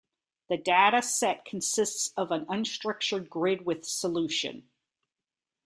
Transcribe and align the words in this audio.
The 0.49 0.57
dataset 0.57 1.45
consists 1.45 2.11
of 2.17 2.31
an 2.31 2.47
unstructured 2.47 3.29
grid 3.29 3.67
with 3.67 3.85
solution. 3.85 4.67